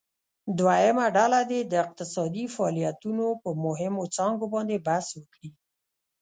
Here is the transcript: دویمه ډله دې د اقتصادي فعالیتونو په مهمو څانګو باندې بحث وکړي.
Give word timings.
دویمه 0.57 1.05
ډله 1.17 1.39
دې 1.51 1.59
د 1.65 1.73
اقتصادي 1.83 2.45
فعالیتونو 2.55 3.25
په 3.43 3.49
مهمو 3.65 4.03
څانګو 4.15 4.45
باندې 4.53 4.83
بحث 4.87 5.07
وکړي. 5.19 5.49